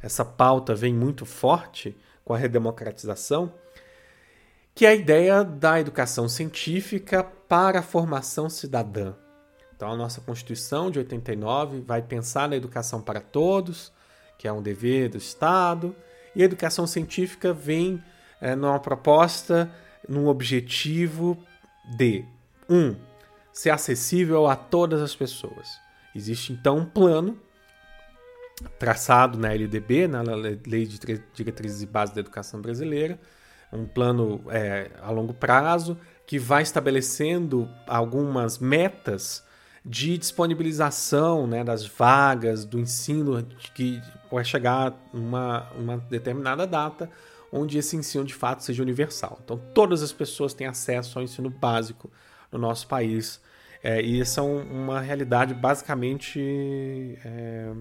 essa 0.03 0.25
pauta 0.25 0.75
vem 0.75 0.93
muito 0.93 1.25
forte 1.25 1.95
com 2.25 2.33
a 2.33 2.38
redemocratização, 2.38 3.53
que 4.75 4.86
é 4.86 4.89
a 4.89 4.95
ideia 4.95 5.45
da 5.45 5.79
educação 5.79 6.27
científica 6.27 7.24
para 7.24 7.79
a 7.79 7.83
formação 7.83 8.50
cidadã. 8.50 9.13
Então, 9.74 9.89
a 9.89 9.95
nossa 9.95 10.19
Constituição 10.19 10.91
de 10.91 11.00
89 11.00 11.81
vai 11.81 12.01
pensar 12.01 12.50
na 12.50 12.57
educação 12.57 13.01
para 13.01 13.22
todos, 13.22 13.93
que 14.38 14.45
é 14.45 14.51
um 14.51 14.62
dever 14.62 15.10
do 15.10 15.17
Estado, 15.17 15.95
e 16.36 16.41
a 16.41 16.45
educação 16.45 16.86
científica 16.86 17.53
vem 17.53 18.03
é, 18.41 18.55
numa 18.55 18.79
proposta, 18.79 19.72
num 20.07 20.27
objetivo 20.27 21.41
de, 21.95 22.25
um, 22.69 22.93
ser 23.53 23.69
acessível 23.69 24.48
a 24.48 24.55
todas 24.55 25.01
as 25.01 25.15
pessoas. 25.15 25.79
Existe 26.13 26.51
então 26.51 26.79
um 26.79 26.86
plano 26.86 27.39
traçado 28.77 29.38
na 29.38 29.53
LDB, 29.53 30.07
na 30.07 30.22
Lei 30.22 30.86
de 30.86 31.00
Diretrizes 31.33 31.81
e 31.81 31.86
Bases 31.86 32.13
da 32.13 32.22
Educação 32.22 32.62
Brasileira, 32.62 33.19
um 33.72 33.86
plano 33.86 34.43
é, 34.50 34.91
a 35.01 35.10
longo 35.10 35.33
prazo 35.33 35.98
que 36.25 36.38
vai 36.38 36.62
estabelecendo 36.62 37.69
algumas 37.88 38.60
metas 38.60 39.43
de 39.86 40.17
disponibilização 40.17 41.45
né, 41.45 41.63
das 41.63 41.86
vagas 41.86 42.63
do 42.63 42.79
ensino 42.79 43.45
que 43.74 44.01
vai 44.31 44.45
chegar 44.45 44.93
uma, 45.13 45.69
uma 45.72 45.98
determinada 45.98 46.65
data 46.65 47.10
onde 47.51 47.77
esse 47.77 47.95
ensino 47.95 48.24
de 48.24 48.33
fato 48.33 48.63
seja 48.63 48.81
universal. 48.81 49.39
Então 49.43 49.57
todas 49.74 50.01
as 50.01 50.13
pessoas 50.13 50.53
têm 50.53 50.67
acesso 50.67 51.19
ao 51.19 51.24
ensino 51.25 51.50
básico 51.50 52.10
no 52.51 52.57
nosso 52.57 52.88
país 52.88 53.41
é, 53.83 54.01
e 54.01 54.21
é 54.21 54.41
uma 54.41 55.01
realidade 55.01 55.53
basicamente 55.53 57.19
é, 57.25 57.71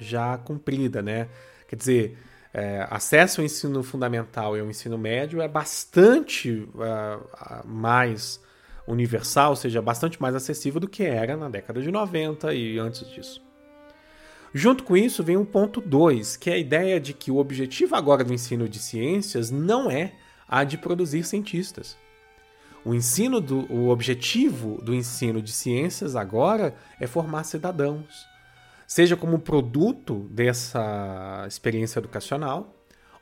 já 0.00 0.36
cumprida, 0.36 1.00
né? 1.00 1.28
Quer 1.68 1.76
dizer, 1.76 2.18
é, 2.52 2.86
acesso 2.90 3.40
ao 3.40 3.44
ensino 3.44 3.82
fundamental 3.84 4.56
e 4.56 4.60
ao 4.60 4.68
ensino 4.68 4.98
médio 4.98 5.40
é 5.40 5.46
bastante 5.46 6.68
uh, 6.74 7.66
mais 7.66 8.42
universal, 8.86 9.50
ou 9.50 9.56
seja, 9.56 9.80
bastante 9.80 10.20
mais 10.20 10.34
acessível 10.34 10.80
do 10.80 10.88
que 10.88 11.04
era 11.04 11.36
na 11.36 11.48
década 11.48 11.80
de 11.80 11.90
90 11.90 12.52
e 12.52 12.78
antes 12.78 13.08
disso. 13.08 13.40
Junto 14.52 14.84
com 14.84 14.96
isso 14.96 15.22
vem 15.24 15.36
um 15.36 15.44
ponto 15.44 15.80
2, 15.80 16.36
que 16.36 16.50
é 16.50 16.54
a 16.54 16.58
ideia 16.58 17.00
de 17.00 17.12
que 17.12 17.30
o 17.30 17.38
objetivo 17.38 17.96
agora 17.96 18.22
do 18.22 18.32
ensino 18.32 18.68
de 18.68 18.78
ciências 18.78 19.50
não 19.50 19.90
é 19.90 20.14
a 20.48 20.62
de 20.62 20.78
produzir 20.78 21.24
cientistas. 21.24 21.96
O 22.84 22.94
ensino 22.94 23.40
do, 23.40 23.72
o 23.72 23.88
objetivo 23.88 24.80
do 24.82 24.94
ensino 24.94 25.40
de 25.40 25.52
ciências 25.52 26.14
agora 26.14 26.74
é 27.00 27.06
formar 27.06 27.44
cidadãos 27.44 28.34
seja 28.86 29.16
como 29.16 29.38
produto 29.38 30.28
dessa 30.30 31.44
experiência 31.48 31.98
educacional, 31.98 32.74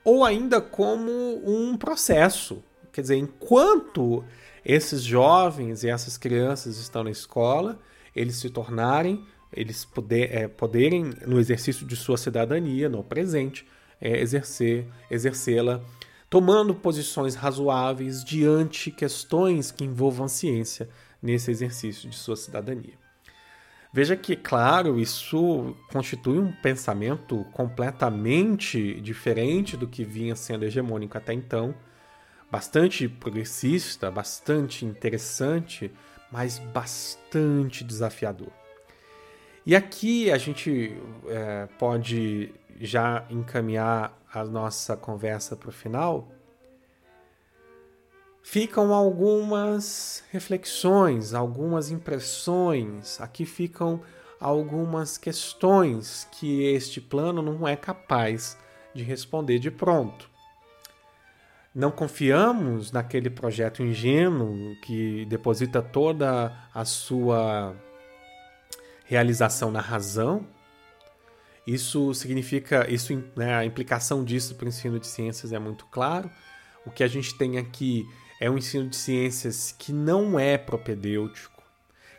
ou 0.04 0.24
ainda 0.24 0.60
como 0.60 1.10
um 1.46 1.76
processo. 1.76 2.62
Quer 2.92 3.02
dizer, 3.02 3.16
enquanto 3.16 4.24
esses 4.64 5.02
jovens 5.02 5.82
e 5.82 5.88
essas 5.88 6.18
crianças 6.18 6.78
estão 6.78 7.04
na 7.04 7.10
escola, 7.10 7.78
eles 8.14 8.36
se 8.36 8.50
tornarem, 8.50 9.24
eles 9.52 9.84
poder, 9.84 10.34
é, 10.34 10.48
poderem, 10.48 11.14
no 11.26 11.38
exercício 11.38 11.86
de 11.86 11.96
sua 11.96 12.16
cidadania, 12.16 12.88
no 12.88 13.02
presente, 13.02 13.66
é, 14.00 14.20
exercer, 14.20 14.86
exercê-la 15.10 15.82
tomando 16.32 16.74
posições 16.74 17.34
razoáveis 17.34 18.24
diante 18.24 18.90
questões 18.90 19.70
que 19.70 19.84
envolvam 19.84 20.24
a 20.24 20.28
ciência 20.30 20.88
nesse 21.20 21.50
exercício 21.50 22.08
de 22.08 22.16
sua 22.16 22.36
cidadania. 22.36 22.94
Veja 23.92 24.16
que, 24.16 24.34
claro, 24.34 24.98
isso 24.98 25.76
constitui 25.92 26.38
um 26.38 26.50
pensamento 26.50 27.44
completamente 27.52 28.98
diferente 29.02 29.76
do 29.76 29.86
que 29.86 30.04
vinha 30.04 30.34
sendo 30.34 30.64
hegemônico 30.64 31.18
até 31.18 31.34
então, 31.34 31.74
bastante 32.50 33.06
progressista, 33.06 34.10
bastante 34.10 34.86
interessante, 34.86 35.92
mas 36.30 36.58
bastante 36.58 37.84
desafiador. 37.84 38.48
E 39.66 39.76
aqui 39.76 40.30
a 40.30 40.38
gente 40.38 40.96
é, 41.28 41.68
pode 41.78 42.54
já 42.80 43.26
encaminhar 43.28 44.21
a 44.32 44.44
nossa 44.44 44.96
conversa 44.96 45.56
para 45.56 45.68
o 45.68 45.72
final. 45.72 46.28
Ficam 48.42 48.92
algumas 48.92 50.24
reflexões, 50.30 51.32
algumas 51.32 51.90
impressões, 51.90 53.20
aqui 53.20 53.46
ficam 53.46 54.02
algumas 54.40 55.16
questões 55.16 56.26
que 56.32 56.64
este 56.64 57.00
plano 57.00 57.40
não 57.40 57.66
é 57.66 57.76
capaz 57.76 58.58
de 58.92 59.04
responder 59.04 59.58
de 59.60 59.70
pronto. 59.70 60.28
Não 61.74 61.90
confiamos 61.90 62.92
naquele 62.92 63.30
projeto 63.30 63.82
ingênuo 63.82 64.76
que 64.82 65.24
deposita 65.26 65.80
toda 65.80 66.52
a 66.74 66.84
sua 66.84 67.74
realização 69.06 69.70
na 69.70 69.80
razão. 69.80 70.46
Isso 71.66 72.12
significa, 72.14 72.90
isso, 72.90 73.22
né, 73.36 73.54
a 73.54 73.64
implicação 73.64 74.24
disso 74.24 74.54
para 74.56 74.66
o 74.66 74.68
ensino 74.68 74.98
de 74.98 75.06
ciências 75.06 75.52
é 75.52 75.58
muito 75.58 75.86
claro. 75.86 76.30
O 76.84 76.90
que 76.90 77.04
a 77.04 77.08
gente 77.08 77.36
tem 77.36 77.56
aqui 77.58 78.04
é 78.40 78.50
um 78.50 78.58
ensino 78.58 78.88
de 78.88 78.96
ciências 78.96 79.72
que 79.78 79.92
não 79.92 80.38
é 80.38 80.58
propedêutico, 80.58 81.62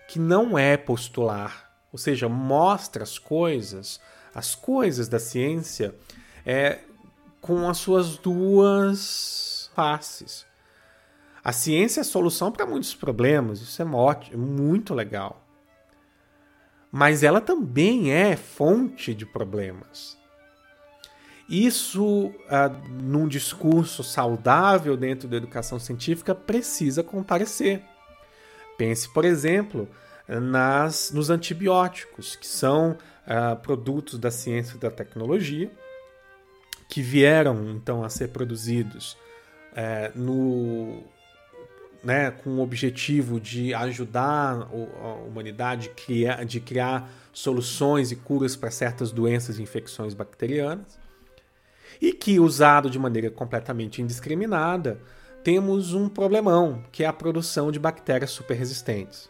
que 0.08 0.18
não 0.18 0.58
é 0.58 0.78
postular, 0.78 1.72
ou 1.92 2.00
seja, 2.00 2.30
mostra 2.30 3.04
as 3.04 3.20
coisas, 3.20 4.00
as 4.34 4.56
coisas 4.56 5.10
da 5.10 5.20
ciência, 5.20 5.94
é, 6.46 6.80
com 7.42 7.68
as 7.70 7.78
suas 7.78 8.18
duas 8.18 9.70
faces. 9.76 10.46
A 11.44 11.52
ciência 11.52 12.00
é 12.00 12.02
a 12.02 12.06
solução 12.06 12.50
para 12.50 12.66
muitos 12.66 12.96
problemas, 12.96 13.60
isso 13.60 13.82
é 13.82 13.86
muito 13.86 14.94
legal 14.94 15.43
mas 16.96 17.24
ela 17.24 17.42
também 17.42 18.14
é 18.14 18.36
fonte 18.36 19.16
de 19.16 19.26
problemas. 19.26 20.16
Isso, 21.50 22.32
ah, 22.48 22.70
num 22.88 23.28
discurso 23.28 24.04
saudável 24.04 24.96
dentro 24.96 25.28
da 25.28 25.36
educação 25.36 25.80
científica, 25.80 26.36
precisa 26.36 27.02
comparecer. 27.02 27.82
Pense, 28.78 29.12
por 29.12 29.26
exemplo, 29.26 29.90
nas, 30.28 31.12
nos 31.12 31.32
antibióticos, 31.32 32.36
que 32.36 32.46
são 32.46 32.96
ah, 33.26 33.56
produtos 33.56 34.20
da 34.20 34.30
ciência 34.30 34.76
e 34.76 34.80
da 34.80 34.92
tecnologia, 34.92 35.72
que 36.88 37.02
vieram 37.02 37.72
então 37.72 38.04
a 38.04 38.10
ser 38.10 38.28
produzidos 38.28 39.18
eh, 39.76 40.12
no, 40.14 41.04
né, 42.04 42.32
com 42.32 42.50
o 42.52 42.62
objetivo 42.62 43.40
de 43.40 43.74
ajudar 43.74 44.68
a 45.02 45.14
humanidade 45.26 45.90
criar, 45.90 46.44
de 46.44 46.60
criar 46.60 47.10
soluções 47.32 48.12
e 48.12 48.16
curas 48.16 48.56
para 48.56 48.70
certas 48.70 49.12
doenças 49.12 49.58
e 49.58 49.64
infecções 49.64 50.14
bacterianas, 50.14 51.00
e 52.02 52.12
que, 52.12 52.40
usado 52.40 52.90
de 52.90 53.00
maneira 53.00 53.30
completamente 53.32 54.02
indiscriminada, 54.02 55.00
temos 55.44 55.94
um 55.94 56.10
problemão, 56.10 56.84
que 56.92 57.04
é 57.04 57.08
a 57.08 57.14
produção 57.14 57.72
de 57.72 57.80
bactérias 57.80 58.32
superresistentes. 58.32 59.30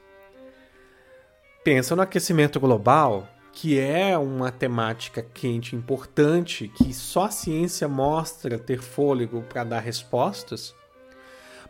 Pensa 1.64 1.96
no 1.96 2.02
aquecimento 2.02 2.60
global, 2.60 3.28
que 3.52 3.80
é 3.80 4.18
uma 4.18 4.52
temática 4.52 5.22
quente 5.22 5.76
importante 5.76 6.68
que 6.70 6.94
só 6.94 7.26
a 7.26 7.32
ciência 7.32 7.88
mostra 7.88 8.58
ter 8.58 8.82
fôlego 8.82 9.44
para 9.44 9.64
dar 9.64 9.80
respostas 9.80 10.74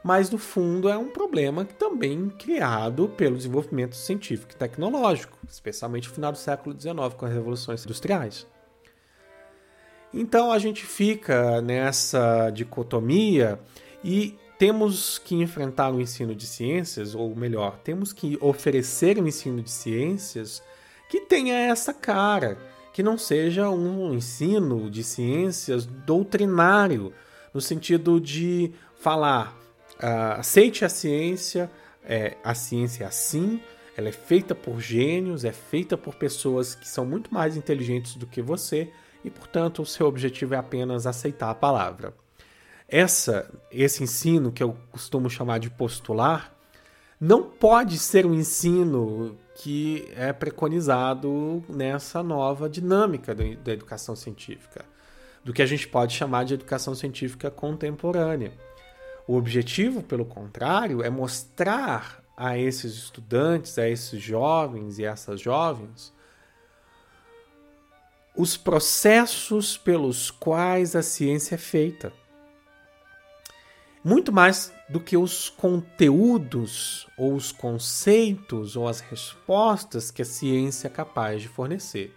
mas 0.03 0.29
no 0.29 0.37
fundo 0.37 0.89
é 0.89 0.97
um 0.97 1.07
problema 1.07 1.63
também 1.63 2.29
criado 2.29 3.07
pelo 3.07 3.37
desenvolvimento 3.37 3.95
científico 3.95 4.51
e 4.51 4.55
tecnológico, 4.55 5.37
especialmente 5.49 6.09
no 6.09 6.13
final 6.13 6.31
do 6.31 6.37
século 6.37 6.79
XIX 6.79 7.13
com 7.15 7.25
as 7.25 7.33
revoluções 7.33 7.85
industriais. 7.85 8.45
Então 10.13 10.51
a 10.51 10.59
gente 10.59 10.85
fica 10.85 11.61
nessa 11.61 12.49
dicotomia 12.49 13.59
e 14.03 14.37
temos 14.59 15.17
que 15.17 15.35
enfrentar 15.35 15.91
o 15.91 15.99
ensino 15.99 16.35
de 16.35 16.45
ciências, 16.45 17.15
ou 17.15 17.35
melhor, 17.35 17.79
temos 17.83 18.13
que 18.13 18.37
oferecer 18.39 19.17
um 19.19 19.25
ensino 19.25 19.61
de 19.61 19.71
ciências 19.71 20.61
que 21.09 21.21
tenha 21.21 21.55
essa 21.55 21.93
cara, 21.93 22.57
que 22.93 23.01
não 23.01 23.17
seja 23.17 23.69
um 23.69 24.13
ensino 24.13 24.89
de 24.89 25.03
ciências 25.03 25.85
doutrinário, 25.85 27.11
no 27.53 27.59
sentido 27.59 28.21
de 28.21 28.71
falar 28.95 29.62
uh, 29.95 30.39
aceite 30.39 30.85
a 30.85 30.89
ciência, 30.89 31.69
é, 32.03 32.37
a 32.43 32.53
ciência 32.53 33.03
é 33.03 33.07
assim, 33.07 33.61
ela 33.95 34.09
é 34.09 34.11
feita 34.11 34.55
por 34.55 34.79
gênios, 34.81 35.45
é 35.45 35.51
feita 35.51 35.97
por 35.97 36.15
pessoas 36.15 36.75
que 36.75 36.87
são 36.87 37.05
muito 37.05 37.33
mais 37.33 37.55
inteligentes 37.55 38.15
do 38.15 38.25
que 38.25 38.41
você 38.41 38.91
e, 39.23 39.29
portanto, 39.29 39.81
o 39.81 39.85
seu 39.85 40.07
objetivo 40.07 40.55
é 40.55 40.57
apenas 40.57 41.05
aceitar 41.05 41.49
a 41.49 41.55
palavra. 41.55 42.13
Essa, 42.87 43.49
esse 43.71 44.03
ensino 44.03 44.51
que 44.51 44.61
eu 44.61 44.75
costumo 44.91 45.29
chamar 45.29 45.59
de 45.59 45.69
postular, 45.69 46.53
não 47.19 47.43
pode 47.43 47.97
ser 47.97 48.25
um 48.25 48.33
ensino 48.33 49.37
que 49.55 50.09
é 50.15 50.33
preconizado 50.33 51.63
nessa 51.69 52.21
nova 52.21 52.69
dinâmica 52.69 53.33
da 53.33 53.71
educação 53.71 54.15
científica, 54.15 54.83
do 55.43 55.53
que 55.53 55.61
a 55.61 55.65
gente 55.65 55.87
pode 55.87 56.13
chamar 56.13 56.43
de 56.43 56.55
educação 56.55 56.93
científica 56.93 57.49
contemporânea. 57.49 58.51
O 59.27 59.35
objetivo, 59.35 60.03
pelo 60.03 60.25
contrário, 60.25 61.01
é 61.01 61.09
mostrar 61.09 62.21
a 62.35 62.57
esses 62.57 62.93
estudantes, 62.95 63.77
a 63.77 63.87
esses 63.87 64.21
jovens 64.21 64.99
e 64.99 65.05
essas 65.05 65.39
jovens, 65.39 66.11
os 68.35 68.57
processos 68.57 69.77
pelos 69.77 70.31
quais 70.31 70.95
a 70.95 71.03
ciência 71.03 71.55
é 71.55 71.57
feita. 71.57 72.11
Muito 74.03 74.33
mais 74.33 74.73
do 74.89 74.99
que 74.99 75.15
os 75.15 75.49
conteúdos, 75.49 77.07
ou 77.17 77.35
os 77.35 77.53
conceitos, 77.53 78.75
ou 78.75 78.87
as 78.87 78.99
respostas 78.99 80.11
que 80.11 80.21
a 80.21 80.25
ciência 80.25 80.87
é 80.87 80.89
capaz 80.89 81.41
de 81.41 81.47
fornecer. 81.47 82.13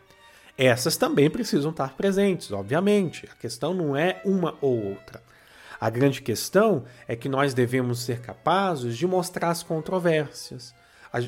Essas 0.58 0.96
também 0.96 1.30
precisam 1.30 1.70
estar 1.70 1.94
presentes, 1.94 2.50
obviamente. 2.50 3.28
A 3.30 3.36
questão 3.36 3.72
não 3.72 3.94
é 3.94 4.20
uma 4.24 4.56
ou 4.60 4.84
outra. 4.84 5.22
A 5.78 5.90
grande 5.90 6.22
questão 6.22 6.84
é 7.06 7.14
que 7.14 7.28
nós 7.28 7.52
devemos 7.52 8.00
ser 8.00 8.20
capazes 8.20 8.96
de 8.96 9.06
mostrar 9.06 9.50
as 9.50 9.62
controvérsias, 9.62 10.74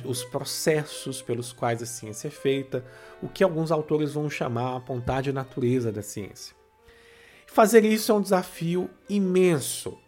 os 0.05 0.25
processos 0.25 1.23
pelos 1.23 1.53
quais 1.53 1.83
a 1.83 1.87
ciência 1.87 2.29
é 2.29 2.31
feita, 2.31 2.85
o 3.23 3.29
que 3.29 3.45
alguns 3.45 3.71
autores 3.71 4.13
vão 4.13 4.29
chamar 4.29 4.77
a 4.77 4.81
ponta 4.81 5.21
de 5.21 5.33
natureza 5.33 5.93
da 5.93 6.03
ciência. 6.03 6.55
Fazer 7.47 7.85
isso 7.85 8.13
é 8.13 8.15
um 8.15 8.21
desafio 8.21 8.91
imenso. 9.09 9.99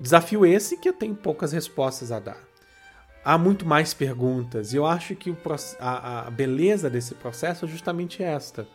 Desafio 0.00 0.46
esse 0.46 0.76
que 0.76 0.88
eu 0.88 0.92
tenho 0.92 1.14
poucas 1.14 1.52
respostas 1.52 2.12
a 2.12 2.18
dar. 2.18 2.38
Há 3.24 3.36
muito 3.36 3.66
mais 3.66 3.92
perguntas, 3.92 4.72
e 4.72 4.76
eu 4.76 4.86
acho 4.86 5.14
que 5.14 5.36
a 5.78 6.30
beleza 6.30 6.88
desse 6.88 7.14
processo 7.14 7.66
é 7.66 7.68
justamente 7.68 8.22
esta: 8.22 8.66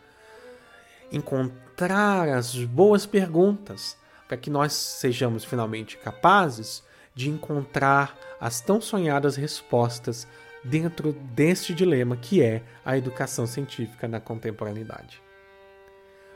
encontrar 1.11 2.29
as 2.29 2.53
boas 2.63 3.05
perguntas 3.07 3.97
para 4.27 4.37
que 4.37 4.49
nós 4.49 4.73
sejamos 4.73 5.43
finalmente 5.43 5.97
capazes 5.97 6.83
de 7.13 7.29
encontrar 7.29 8.17
as 8.39 8.59
tão 8.59 8.81
sonhadas 8.81 9.35
respostas 9.35 10.27
dentro 10.63 11.13
deste 11.13 11.73
dilema 11.73 12.17
que 12.17 12.41
é 12.41 12.63
a 12.83 12.97
educação 12.97 13.45
científica 13.45 14.07
na 14.07 14.19
contemporaneidade. 14.19 15.21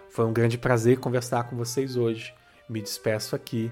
Foi 0.10 0.26
um 0.26 0.34
grande 0.34 0.58
prazer 0.58 1.00
conversar 1.00 1.44
com 1.44 1.56
vocês 1.56 1.96
hoje. 1.96 2.34
Me 2.68 2.82
despeço 2.82 3.36
aqui. 3.36 3.72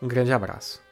Um 0.00 0.08
grande 0.08 0.32
abraço. 0.32 0.89